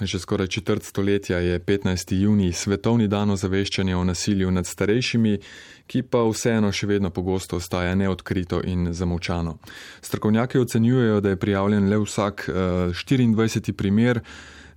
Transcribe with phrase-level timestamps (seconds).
[0.00, 2.14] Že skoraj četrt stoletja je 15.
[2.18, 5.38] juni svetovni dan ozaveščanja o nasilju nad starejšimi,
[5.86, 9.58] ki pa vseeno še vedno pogosto ostaja neodkrito in zamovčano.
[10.02, 13.70] Strokovnjaki ocenjujejo, da je prijavljen le vsak 24.
[13.70, 14.20] Eh, primer.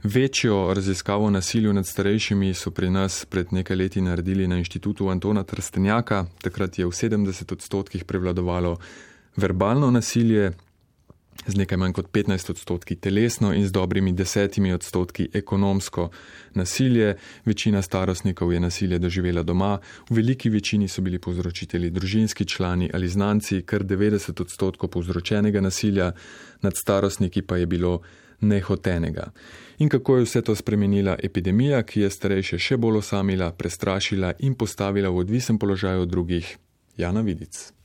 [0.04, 5.44] Večjo raziskavo nasilju nad starejšimi so pri nas pred nekaj leti naredili na inštitutu Antona
[5.44, 6.28] Trstenjaka.
[6.42, 8.78] Takrat je v 70 odstotkih prevladovalo
[9.36, 10.54] verbalno nasilje,
[11.46, 16.10] z nekaj manj kot 15 odstotki telesno in z dobrimi desetimi odstotki ekonomsko
[16.54, 17.16] nasilje.
[17.46, 23.08] Večina starostnikov je nasilje doživela doma, v veliki večini so bili povzročitelji družinski člani ali
[23.08, 26.12] znanci, kar 90 odstotkov povzročenega nasilja
[26.62, 28.02] nad starostniki pa je bilo
[28.42, 29.32] nehotenega.
[29.78, 34.56] In kako je vse to spremenila epidemija, ki je starejše še bolj osamila, prestrašila in
[34.56, 36.58] postavila v odvisen položaj od drugih?
[36.98, 37.77] Jana Vidic.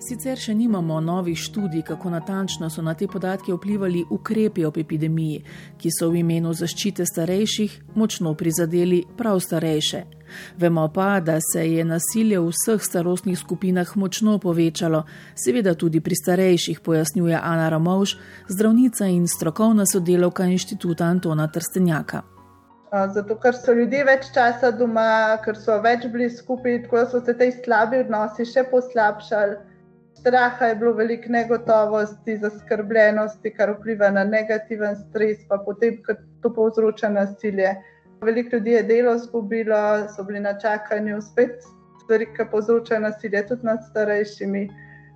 [0.00, 5.42] Sicer še nimamo novih študij, kako natančno so na te podatke vplivali ukrepi ob epidemiji,
[5.76, 10.00] ki so v imenu zaščite starejših močno prizadeli prav starejše.
[10.56, 15.04] Vemo pa, da se je nasilje v vseh starostnih skupinah močno povečalo,
[15.36, 18.16] seveda tudi pri starejših, pojasnjuje Ana Ramovš,
[18.48, 22.22] zdravnica in strokovna sodelovka inštituta Antona Trstenjaka.
[22.90, 27.36] Zato, ker so ljudje več časa doma, ker so več bili skupaj, tako so se
[27.36, 29.68] ti slabi odnosi še poslabšali
[30.20, 36.52] straha je bilo veliko negotovosti, zaskrbljenosti, kar vpliva na negativen stres, pa potem, ko to
[36.54, 37.74] povzroča nasilje.
[38.22, 41.64] Veliko ljudi je delo izgubilo, so bili na čakanju, spet
[42.04, 44.68] stvari, ki povzročajo nasilje, tudi nad starejšimi.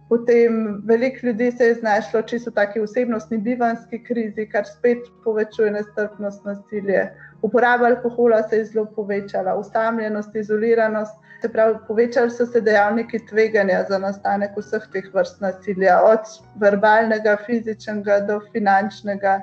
[0.08, 5.70] Potem veliko ljudi se je znašlo čisto v taki osebnostni bivanski krizi, kar spet povečuje
[5.70, 7.10] nestrpnost nasilje.
[7.44, 11.12] Uporaba alkohola se je zelo povečala, usamljenost, izoliranost.
[11.42, 16.30] Se pravi, povečali so se dejavniki tveganja za nastanek vseh teh vrst nasilja, od
[16.62, 19.42] verbalnega, fizičnega do finančnega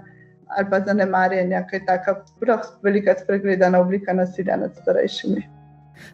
[0.51, 2.15] ali pa zanemarjanja, ki je tako
[2.83, 5.60] velika spregledana oblika nasilja nad starejšimi.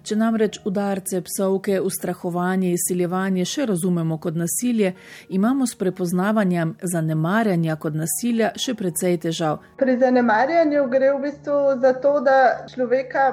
[0.04, 4.94] Če namreč udarce, psovke, ustrahovanje, izsiljevanje še razumemo kot nasilje,
[5.30, 9.62] imamo s prepoznavanjem zanemarjanja kot nasilja še precej težav.
[9.80, 13.28] Pri zanemarjanju gre v bistvu za to, da človeka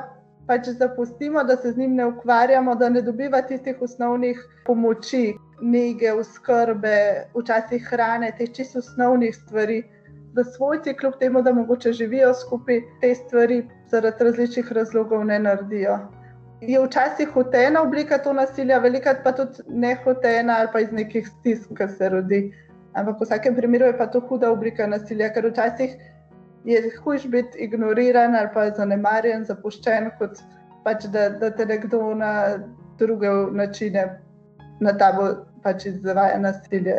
[0.46, 6.12] pač zapustimo, da se z njim ne ukvarjamo, da ne dobiva tistih osnovnih pomoči, nege,
[6.12, 6.96] oskrbe,
[7.34, 9.82] včasih hrane, teh čisto osnovnih stvari.
[10.34, 15.98] Da svojci, kljub temu, da mogoče živijo skupaj, te stvari zaradi različnih razlogov ne naredijo.
[16.66, 21.72] Je včasih hotena oblika to nasilja, velikrat pa tudi nehotena ali pa iz nekih stisk,
[21.76, 22.40] ki se rodi.
[22.94, 25.96] Ampak v vsakem primeru je pa to huda oblika nasilja, ker včasih
[26.64, 30.40] je hujš biti ignoriran ali pa zanemarjen, zapuščen, kot
[30.84, 32.58] pač da, da te nekdo na
[32.98, 34.06] druge načine
[34.80, 35.28] na tabo
[35.62, 36.96] pač izvaja nasilje.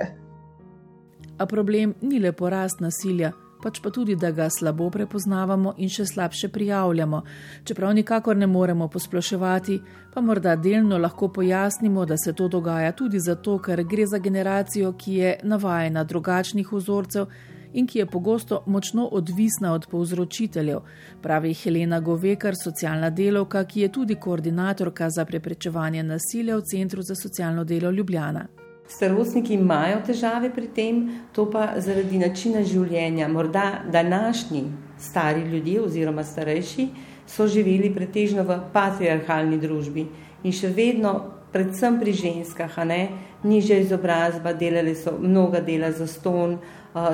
[1.38, 3.32] A problem ni le porast nasilja,
[3.66, 7.22] pač pa tudi, da ga slabo prepoznavamo in še slabše prijavljamo.
[7.66, 9.80] Čeprav nikakor ne moremo posploševati,
[10.14, 14.94] pa morda delno lahko pojasnimo, da se to dogaja tudi zato, ker gre za generacijo,
[14.94, 17.26] ki je navajena drugačnih vzorcev
[17.74, 20.80] in ki je pogosto močno odvisna od povzročiteljev,
[21.22, 27.16] pravi Helena Govekar, socialna delovka, ki je tudi koordinatorka za preprečevanje nasilja v Centru za
[27.16, 28.46] socialno delo Ljubljana.
[28.88, 31.00] Starostniki imajo težave pri tem,
[31.34, 33.28] to pa zaradi načina življenja.
[33.28, 34.64] Morda današnji
[35.02, 36.88] stari ljudje oziroma starejši
[37.28, 40.06] so živeli pretežno v patriarhalni družbi
[40.44, 41.16] in še vedno,
[41.56, 43.02] predvsem pri ženskah, ne,
[43.44, 46.60] nižja izobrazba, delali so mnoga dela za ston,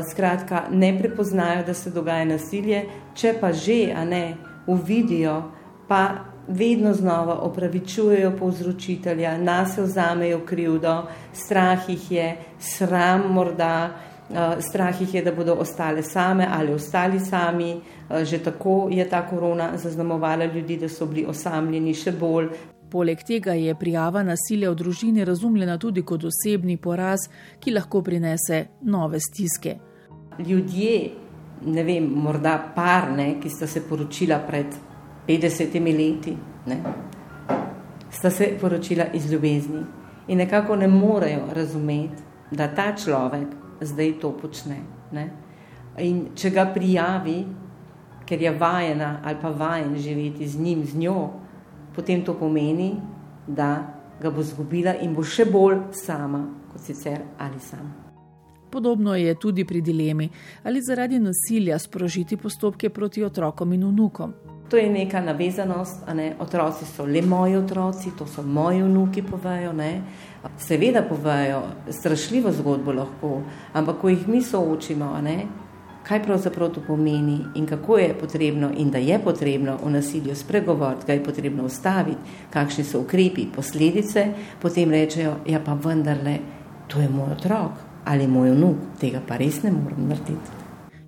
[0.10, 2.84] skratka, ne prepoznajo, da se dogaja nasilje,
[3.16, 4.36] če pa že, a ne,
[4.68, 5.38] uvidijo,
[5.88, 11.04] pa vedno znova opravičujejo povzročitelja, nas se vzamejo krivdo,
[11.34, 13.90] strah jih je, sram morda,
[14.60, 17.82] strah jih je, da bodo ostale same ali ostali sami,
[18.24, 22.50] že tako je ta korona zaznamovala ljudi, da so bili osamljeni še bolj,
[22.92, 27.30] Poleg tega je prijava nasilja v družini razumljena tudi kot osebni poraz,
[27.64, 29.78] ki lahko prinese nove stiske.
[30.44, 30.98] Ljudje,
[31.72, 34.76] ne vem, morda par, ne, ki sta se poročila pred
[35.28, 36.78] 50 leti, ne,
[38.10, 39.84] sta se poročila iz ljubezni
[40.28, 43.48] in nekako ne morejo razumeti, da ta človek
[43.82, 44.78] zdaj to počne.
[45.12, 45.30] Ne.
[46.00, 47.46] In če ga prijavi,
[48.26, 51.30] ker je vajena ali pa vajen živeti z njim, z njo,
[51.96, 52.96] potem to pomeni,
[53.48, 57.92] da ga bo zgubila in bo še bolj sama kot sicer ali sam.
[58.72, 60.30] Podobno je tudi pri dilemi,
[60.64, 64.34] ali zaradi nasilja sprožiti postopke proti otrokom in vnukom.
[64.72, 66.36] To je neka navezanost, ne?
[66.40, 69.74] otroci so le moji otroci, to so moji vnuki, povejo.
[69.74, 70.02] Ne?
[70.58, 73.42] Seveda povejo strašljivo zgodbo lahko,
[73.74, 75.44] ampak ko jih mi soočimo, ne?
[76.08, 81.06] kaj pravzaprav to pomeni in kako je potrebno in da je potrebno o nasilju spregovoriti,
[81.06, 82.18] kaj je potrebno ustaviti,
[82.50, 84.26] kakšni so ukrepi, posledice,
[84.62, 86.40] potem rečejo, ja pa vendarle,
[86.88, 87.72] to je moj otrok
[88.06, 90.61] ali moj vnuk, tega pa res ne morem narediti.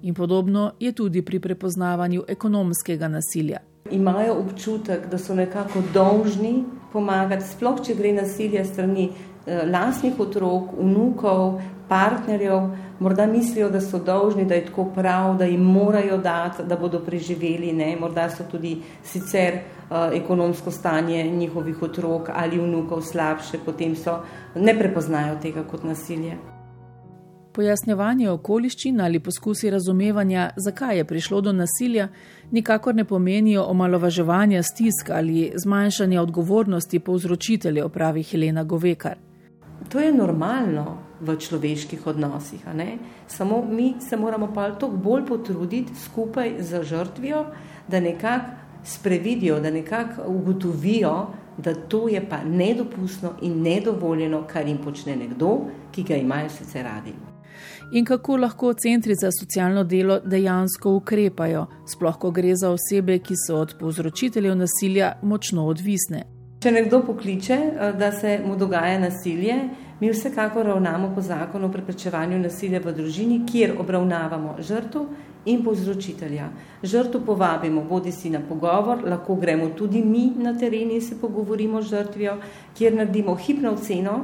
[0.04, 3.60] In podobno je tudi pri prepoznavanju ekonomskega nasilja.
[3.92, 10.74] Imajo občutek, da so nekako dolžni pomagati, sploh če gre nasilje strani eh, lastnih otrok,
[10.80, 12.68] vnukov, partnerjev,
[13.00, 17.00] morda mislijo, da so dolžni, da je tako prav, da jim morajo dati, da bodo
[17.00, 17.96] preživeli, ne?
[18.00, 24.20] morda so tudi sicer uh, ekonomsko stanje njihovih otrok ali vnukov slabše, potem so
[24.56, 26.53] ne prepoznajo tega kot nasilje.
[27.54, 32.08] Pojasnjevanje okoliščin ali poskusi razumevanja, zakaj je prišlo do nasilja,
[32.52, 39.18] nikakor ne pomenijo omalovaževanja stisk ali zmanjšanja odgovornosti povzročiteljev, pravi Helena Govekar.
[39.90, 42.66] To je normalno v človeških odnosih.
[43.28, 47.46] Samo mi se moramo pa toliko bolj potruditi skupaj z žrtvijo,
[47.88, 48.52] da nekako
[48.84, 51.28] sprevidijo, da nekako ugotovijo,
[51.58, 55.60] da to je pa nedopustno in nedovoljeno, kar jim počne nekdo,
[55.92, 57.33] ki ga imajo sicer radi.
[57.92, 63.36] In kako lahko centri za socialno delo dejansko ukrepajo, sploh ko gre za osebe, ki
[63.48, 66.24] so od povzročiteljev nasilja močno odvisne.
[66.64, 69.56] Če nekdo pokliče, eh, da se mu dogaja nasilje,
[70.00, 75.06] mi vsekakor ravnamo po zakonu o preprečevanju nasilja v družini, kjer obravnavamo žrtvo
[75.46, 76.48] in povzročitelja.
[76.84, 81.82] Žrtvo povabimo, bodi si na pogovor, lahko gremo tudi mi na teren in se pogovorimo
[81.82, 82.38] z žrtvijo,
[82.78, 84.18] kjer naredimo hipno oceno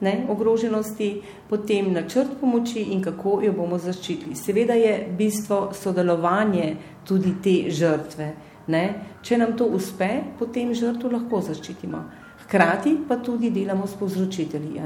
[0.00, 4.36] ne, ogroženosti, potem načrt pomoči in kako jo bomo zaščitili.
[4.36, 8.32] Seveda je bistvo sodelovanje tudi te žrtve.
[8.70, 8.84] Ne?
[9.22, 10.08] Če nam to uspe,
[10.38, 12.02] potem žrtvo lahko zaščitimo.
[12.44, 14.80] Hkrati pa tudi delamo s povzročitelji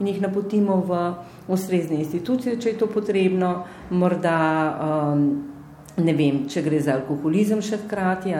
[0.00, 1.00] in jih napotimo v
[1.48, 4.38] ustrezne institucije, če je to potrebno, morda
[5.14, 5.53] um,
[5.96, 8.34] ne vem, če gre za alkoholizem še hkrati,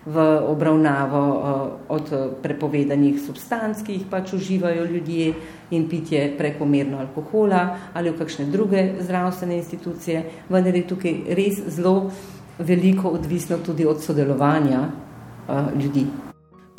[0.00, 0.16] v
[0.48, 1.48] obravnavo uh,
[1.92, 2.08] od
[2.40, 5.34] prepovedanih substanc, ki jih pač uživajo ljudje
[5.76, 12.10] in pitje prekomerno alkohola ali v kakšne druge zdravstvene institucije, vendar je tukaj res zelo
[12.58, 16.29] veliko odvisno tudi od sodelovanja uh, ljudi.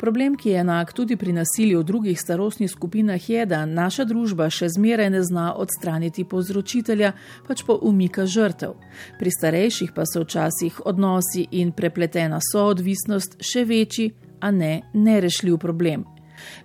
[0.02, 4.48] Problem, ki je enak tudi pri nasilju v drugih starostnih skupinah, je, da naša družba
[4.50, 7.12] še zmeraj ne zna odstraniti povzročitelja,
[7.46, 8.74] pač pa umika žrtev.
[9.20, 14.08] Pri starejših pa so včasih odnosi in prepletena soodvisnost še večji,
[14.42, 16.02] a ne nerešljiv problem.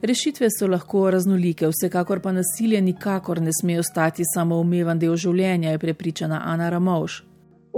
[0.02, 5.86] Rešitve so lahko raznolike, vsekakor pa nasilje nikakor ne sme ostati samoumeven del življenja, je
[5.86, 7.22] prepričana Ana Ramovš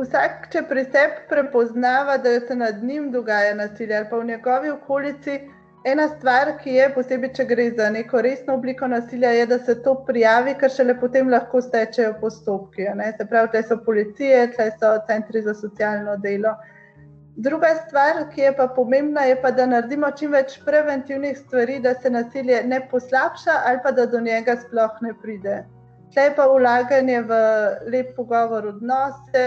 [0.01, 4.69] vsak, če pri sebi prepoznava, da se nad njim dogaja nasilje ali pa v njegovi
[4.69, 5.39] okolici,
[5.85, 9.77] ena stvar, ki je posebej, če gre za neko resno obliko nasilja, je, da se
[9.83, 12.87] to prijavi, ker šele potem lahko stečejo postopki.
[13.17, 16.55] Se pravi, tle so policije, tle so centri za socialno delo.
[17.39, 21.93] Druga stvar, ki je pa pomembna, je pa, da naredimo čim več preventivnih stvari, da
[21.95, 25.61] se nasilje ne poslabša ali pa da do njega sploh ne pride.
[26.13, 27.37] Tle pa ulaganje v
[27.93, 29.45] lep pogovor odnose,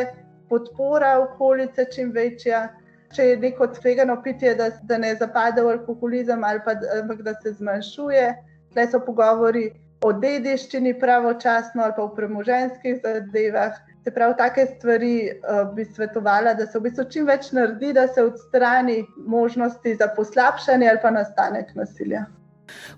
[0.53, 2.69] podpora okolice čim večja.
[3.17, 7.35] Če je neko tvegano pitje, da, da ne zapade v alkoholizem ali pa da, da
[7.43, 8.27] se zmanjšuje,
[8.73, 9.67] tle so pogovori
[10.03, 13.81] o dediščini pravočasno ali pa o premoženskih zadevah.
[14.05, 18.09] Se pravi, take stvari uh, bi svetovala, da se v bistvu čim več naredi, da
[18.09, 19.03] se odstrani
[19.37, 22.25] možnosti za poslabšanje ali pa nastanek nasilja.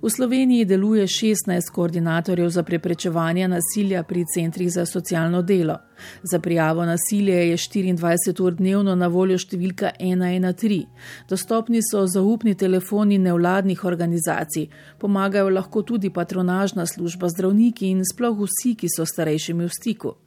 [0.03, 5.79] V Sloveniji deluje 16 koordinatorjev za preprečevanje nasilja pri centrih za socialno delo.
[6.23, 10.87] Za prijavo nasilja je 24 ur dnevno na voljo številka 113.
[11.29, 18.75] Dostopni so zaupni telefoni nevladnih organizacij, pomagajo lahko tudi patronažna služba zdravniki in sploh vsi,
[18.75, 20.24] ki so starejšimi v stiku.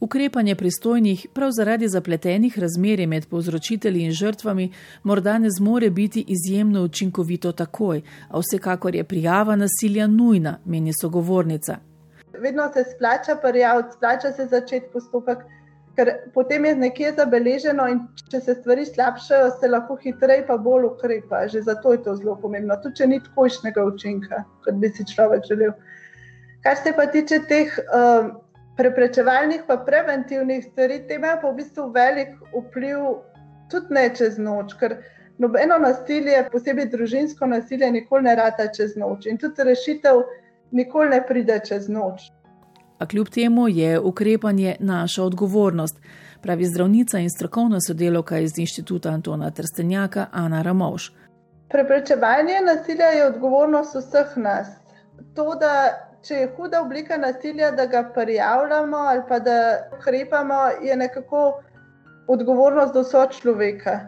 [0.00, 4.72] Ukrepanje pristojnih prav zaradi zapletenih razmerij med povzročitelji in žrtvami
[5.02, 11.76] morda ne zmore biti izjemno učinkovito takoj, a vsekakor je prijava nasilja nujna, meni sogovornica.
[12.38, 15.38] Vedno se splača prijaviti, splača se začeti postopek,
[15.96, 20.88] ker potem je nekje zabeleženo in če se stvari slabšajo, se lahko hitreje pa bolj
[20.92, 21.46] ukrepa.
[21.52, 25.44] Že zato je to zelo pomembno, tudi če ni takojšnjega učinka, kot bi si človek
[25.48, 25.76] želel.
[26.62, 28.32] Kar se pa tiče teh uh,
[28.76, 32.98] preprečevalnih, pa preventivnih stvari, te imajo pa v bistvu velik vpliv
[33.70, 34.74] tudi ne čez noč.
[34.80, 34.96] Ker
[35.38, 40.22] nobeno nasilje, posebej družinsko nasilje, nikoli ne rata čez noč in tudi rešitev
[40.70, 42.30] nikoli ne pride čez noč.
[42.98, 45.96] A kljub temu je ukrepanje naša odgovornost,
[46.42, 51.12] pravi zdravnica in strokovna sodelovka iz inštituta Antona Trstenjaka Ana Ramovš.
[51.68, 54.68] Preprečevanje nasilja je odgovornost vseh nas.
[55.34, 55.72] To, da
[56.22, 59.54] če je huda oblika nasilja, da ga prijavljamo ali pa da
[59.98, 61.62] ukrepamo, je nekako
[62.28, 63.98] odgovornost do sočloveka.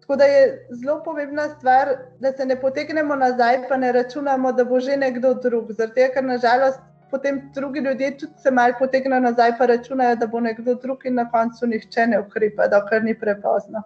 [0.00, 1.88] Tako da je zelo pomembna stvar,
[2.20, 5.72] da se ne potegnemo nazaj, pa ne računamo, da bo že nekdo drug.
[5.72, 10.40] Zato, ker nažalost potem drugi ljudje tudi se malo potegnejo nazaj, pa računajo, da bo
[10.40, 13.82] nekdo drug in na koncu nihče ne ukrepa, dokler ni prepozno.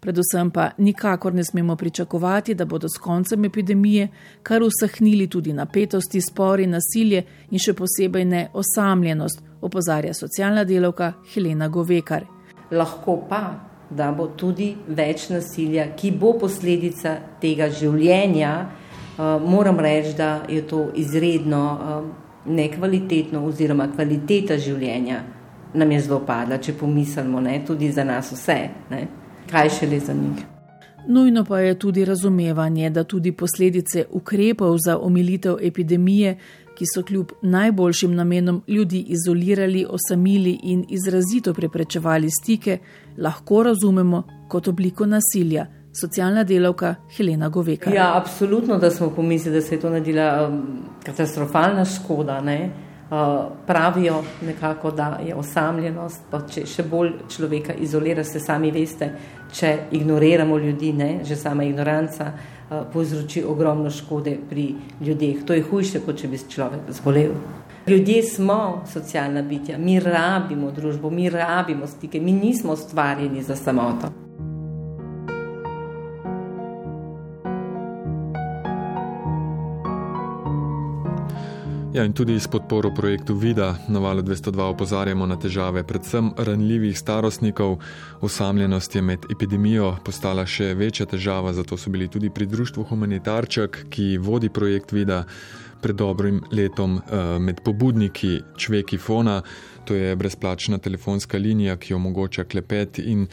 [0.00, 4.08] Predvsem pa nikakor ne smemo pričakovati, da bodo s koncem epidemije
[4.42, 11.68] kar usahnili tudi napetosti, spori, nasilje in še posebej ne osamljenost, opozarja socialna delovka Helena
[11.68, 12.24] Govekar.
[12.70, 13.42] Lahko pa,
[13.90, 18.54] da bo tudi več nasilja, ki bo posledica tega življenja.
[19.20, 22.04] Uh, moram reči, da je to izredno uh,
[22.48, 25.20] nekvalitetno, oziroma kvaliteta življenja
[25.74, 28.62] nam je zelo padla, če pomislimo, ne, tudi za nas vse.
[28.90, 29.06] Ne
[29.50, 30.44] kaj šele za njih.
[31.08, 36.38] Nujno pa je tudi razumevanje, da tudi posledice ukrepov za omilitev epidemije,
[36.78, 42.78] ki so kljub najboljšim namenom ljudi izolirali, osamili in izrazito preprečevali stike,
[43.18, 45.66] lahko razumemo kot obliko nasilja.
[46.00, 47.90] Socialna delavka Helena Goveka.
[47.90, 50.62] Ja, absolutno, da smo pomislili, da se je to naredila um,
[51.04, 52.40] katastrofalna škoda.
[52.40, 52.70] Ne?
[53.10, 53.16] Uh,
[53.66, 59.08] pravijo nekako, da je osamljenost, pa če še bolj človeka izolira, se sami veste,
[59.52, 64.68] če ignoriramo ljudi, ne, že sama ignoranca uh, povzroči ogromno škode pri
[65.00, 65.42] ljudeh.
[65.42, 67.34] To je hujše, kot če bi človek zbolel.
[67.90, 74.19] Ljudje smo socialna bitja, mi rabimo družbo, mi rabimo stike, mi nismo stvarjeni za samoto.
[81.92, 86.98] Ja, in tudi s podporo projektu Vida na valu 202 opozarjamo na težave predvsem ranljivih
[86.98, 87.80] starostnikov.
[88.20, 93.86] Osamljenost je med epidemijo postala še večja težava, zato so bili tudi pri društvu Humanitarček,
[93.90, 95.24] ki vodi projekt Vida
[95.82, 99.40] pred dobrim letom eh, med pobudniki Čveki Fona.
[99.84, 103.26] To je brezplačna telefonska linija, ki omogoča klepet in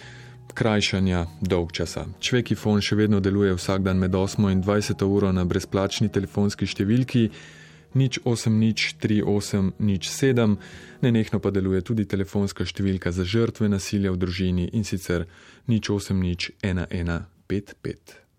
[0.54, 2.08] krajšanja dolg časa.
[2.20, 6.66] Čveki Fon še vedno deluje vsak dan med 8 in 20 uro na brezplačni telefonski
[6.66, 7.28] številki
[7.96, 10.58] nič 8, nič 3, 8, nič 7,
[11.02, 15.28] nenehno pa deluje tudi telefonska številka za žrtve nasilja v družini in sicer
[15.72, 18.27] nič 8, nič 1, 1, 5, 5.